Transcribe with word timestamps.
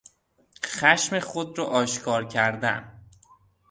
خشم 0.65 1.19
خود 1.19 1.57
را 1.59 1.65
آشکار 1.65 2.25
کردن 2.27 3.05